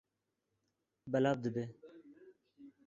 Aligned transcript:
Belav 1.11 1.37
dibe. 1.43 1.63